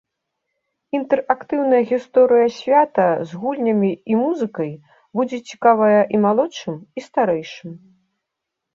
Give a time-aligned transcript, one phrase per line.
[0.99, 4.75] Інтэрактыўная гісторыя свята з гульнямі і музыкай
[5.21, 7.73] будзе цікавая і малодшым, і старэйшым.